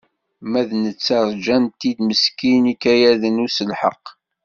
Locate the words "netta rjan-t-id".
0.83-1.99